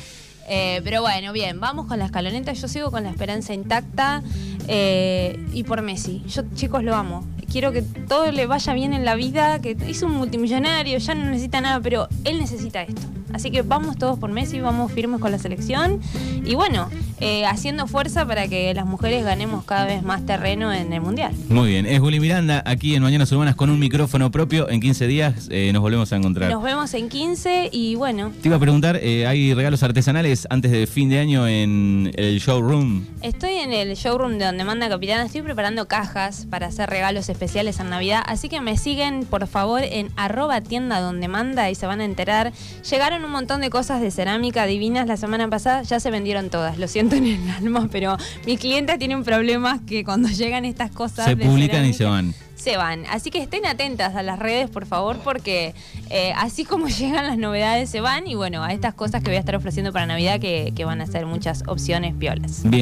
Eh, 0.48 0.82
pero 0.84 1.02
bueno, 1.02 1.32
bien, 1.34 1.60
vamos 1.60 1.88
con 1.88 2.00
la 2.00 2.06
escaloneta. 2.06 2.54
Yo 2.54 2.68
sigo 2.68 2.92
con 2.92 3.04
la 3.04 3.10
esperanza 3.10 3.54
intacta. 3.54 4.22
eh, 4.68 5.38
y 5.54 5.64
por 5.64 5.82
Messi. 5.82 6.24
Yo, 6.28 6.44
chicos, 6.56 6.84
lo 6.84 6.96
amo. 6.96 7.26
Quiero 7.52 7.72
que 7.72 7.82
todo 7.82 8.32
le 8.32 8.46
vaya 8.48 8.74
bien 8.74 8.94
en 8.94 9.06
la 9.06 9.16
vida, 9.16 9.60
que 9.60 9.78
es 9.88 10.02
un 10.02 10.12
multimillonario, 10.14 10.98
ya 10.98 11.14
no 11.16 11.26
necesita 11.26 11.62
nada, 11.62 11.80
pero 11.82 12.08
él 12.24 12.40
necesita 12.40 12.82
esto. 12.82 13.02
Así 13.34 13.52
que 13.52 13.63
vamos 13.63 13.98
todos 13.98 14.18
por 14.20 14.32
Messi, 14.32 14.60
vamos 14.62 14.92
firmes 14.92 15.20
con 15.20 15.32
la 15.32 15.40
selección. 15.40 16.00
Y 16.46 16.56
bueno, 16.56 16.90
eh, 17.20 17.46
haciendo 17.46 17.88
fuerza 17.88 18.25
para 18.25 18.48
que 18.48 18.74
las 18.74 18.86
mujeres 18.86 19.24
ganemos 19.24 19.63
cada 19.66 19.86
vez 19.86 20.04
más 20.04 20.25
terreno 20.25 20.72
en 20.74 20.94
el 20.94 21.02
Mundial. 21.02 21.34
Muy 21.50 21.70
bien, 21.70 21.86
es 21.86 22.00
Juli 22.00 22.20
Miranda 22.20 22.63
aquí 22.66 22.96
en 22.96 23.04
Mañanas 23.04 23.32
Urbanas 23.32 23.56
con 23.56 23.70
un 23.70 23.80
micrófono 23.80 24.30
propio. 24.32 24.70
En 24.70 24.80
15 24.80 25.08
días 25.08 25.48
eh, 25.50 25.72
nos 25.74 25.82
volvemos 25.82 26.12
a 26.13 26.18
encontrar. 26.18 26.52
Nos 26.52 26.63
vemos 26.63 26.94
en 26.94 27.10
15 27.10 27.70
y 27.72 27.96
bueno, 27.96 28.32
Te 28.42 28.50
iba 28.50 28.58
a 28.58 28.60
preguntar, 28.60 29.00
eh, 29.02 29.25
¿hay 29.25 29.54
regalos 29.54 29.84
artesanales 29.84 30.48
antes 30.50 30.72
de 30.72 30.86
fin 30.86 31.10
de 31.10 31.20
año 31.20 31.48
en 31.48 32.12
el 32.16 32.40
showroom? 32.40 33.06
Estoy 33.22 33.54
en 33.54 33.74
el 33.74 33.96
showroom 33.96 34.38
de 34.38 34.46
donde 34.46 34.63
manda 34.63 34.90
Capitana, 34.90 35.24
estoy 35.25 35.42
preparando 35.42 35.88
cajas 35.88 36.46
para 36.50 36.68
hacer 36.68 36.90
regalos 36.90 37.30
especiales 37.30 37.80
en 37.80 37.90
Navidad, 37.90 38.22
así 38.25 38.50
que 38.50 38.62
me 38.62 38.78
siguen 38.78 39.25
por 39.25 39.48
favor 39.48 39.82
en 39.84 40.10
arroba 40.16 40.62
tienda 40.62 41.00
donde 41.00 41.28
manda 41.28 41.70
y 41.70 41.75
se 41.75 41.88
van 41.88 42.01
a 42.01 42.05
enterar. 42.05 42.53
Llegaron 42.90 43.23
un 43.25 43.31
montón 43.31 43.62
de 43.62 43.70
cosas 43.70 44.01
de 44.01 44.12
cerámica 44.12 44.66
divinas 44.66 45.07
la 45.07 45.18
semana 45.18 45.48
pasada, 45.50 45.83
ya 45.83 46.00
se 46.00 46.12
vendieron 46.12 46.50
todas, 46.50 46.77
lo 46.77 46.88
siento 46.88 47.16
en 47.16 47.25
el 47.25 47.50
alma, 47.50 47.88
pero 47.92 48.18
mis 48.46 48.59
clientes 48.59 48.98
tienen 49.00 49.24
problemas 49.24 49.81
que 49.81 50.03
cuando 50.03 50.29
llegan 50.29 50.66
estas 50.66 50.92
cosas... 50.92 51.25
Se 51.25 51.36
de 51.36 51.46
publican 51.46 51.86
y 51.86 51.94
se 51.94 52.05
van. 52.05 52.33
se 52.55 52.77
van. 52.77 53.05
Así 53.09 53.29
que 53.29 53.40
estén 53.40 53.66
atentas 53.66 54.16
a 54.16 54.24
las 54.24 54.40
redes, 54.40 54.70
por 54.70 54.86
favor, 54.86 55.20
porque 55.24 55.74
eh, 56.09 56.33
así 56.38 56.66
como 56.66 56.88
llegan 57.00 57.27
las 57.27 57.38
novedades, 57.38 57.90
se 57.90 58.01
van. 58.01 58.27
Y 58.27 58.36
bueno, 58.36 58.64
a 58.64 58.74
estas 58.74 58.94
cosas 58.94 59.22
que 59.22 59.29
voy 59.29 59.38
a 59.38 59.40
estar 59.40 59.55
ofreciendo 59.55 59.92
para 59.94 60.05
Navidad, 60.05 60.40
que, 60.40 60.74
que 60.75 60.86
van 60.86 61.01
a 61.01 61.07
ser 61.07 61.25
muchas 61.25 61.64
opciones 61.68 62.14
piolas. 62.16 62.64
Bien. 62.64 62.72